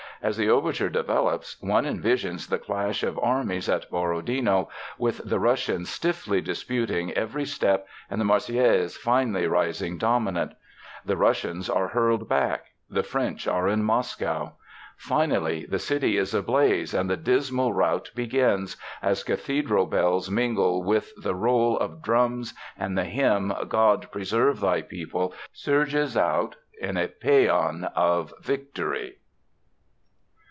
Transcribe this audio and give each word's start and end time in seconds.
As 0.23 0.37
the 0.37 0.51
overture 0.51 0.87
develops, 0.87 1.59
one 1.63 1.83
envisions 1.83 2.47
the 2.47 2.59
clash 2.59 3.01
of 3.01 3.17
arms 3.17 3.67
at 3.67 3.89
Borodino, 3.89 4.69
with 4.99 5.19
the 5.27 5.39
Russians 5.39 5.89
stiffly 5.89 6.41
disputing 6.41 7.11
every 7.13 7.43
step 7.43 7.87
and 8.07 8.21
the 8.21 8.25
Marseillaise 8.25 8.95
finally 8.95 9.47
rising 9.47 9.97
dominant. 9.97 10.53
The 11.03 11.17
Russians 11.17 11.71
are 11.71 11.87
hurled 11.87 12.29
back; 12.29 12.67
the 12.87 13.01
French 13.01 13.47
are 13.47 13.67
in 13.67 13.83
Moscow. 13.83 14.51
Finally 14.95 15.65
the 15.65 15.79
city 15.79 16.17
is 16.17 16.35
ablaze 16.35 16.93
and 16.93 17.09
the 17.09 17.17
dismal 17.17 17.73
rout 17.73 18.11
begins, 18.13 18.77
as 19.01 19.23
cathedral 19.23 19.87
bells 19.87 20.29
mingle 20.29 20.83
with 20.83 21.13
the 21.19 21.33
roll 21.33 21.79
of 21.79 22.03
drums 22.03 22.53
and 22.77 22.95
the 22.95 23.05
hymn, 23.05 23.51
God 23.69 24.07
Preserve 24.11 24.59
Thy 24.59 24.83
People, 24.83 25.33
surges 25.51 26.15
out 26.15 26.57
in 26.79 26.95
a 26.95 27.07
paean 27.07 27.85
of 27.95 28.31
victory. 28.39 29.15